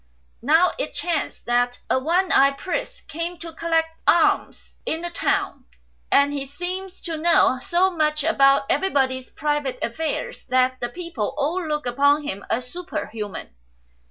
Now 0.41 0.71
it 0.79 0.95
chanced 0.95 1.45
that 1.45 1.79
a 1.87 1.99
one 1.99 2.31
eyed 2.31 2.57
priest 2.57 3.07
came 3.07 3.37
to 3.37 3.53
collect 3.53 3.89
alms 4.07 4.73
in 4.83 5.01
the 5.01 5.11
town, 5.11 5.65
and 6.11 6.33
he 6.33 6.43
seemed 6.43 6.89
to 7.03 7.17
know 7.17 7.59
so 7.61 7.91
much 7.91 8.23
about 8.23 8.65
everybody's 8.67 9.29
private 9.29 9.77
affairs 9.79 10.43
that 10.45 10.79
the 10.79 10.89
people 10.89 11.35
all 11.37 11.63
looked 11.67 11.85
upon 11.85 12.23
him 12.23 12.43
as 12.49 12.67
superhuman. 12.73 13.53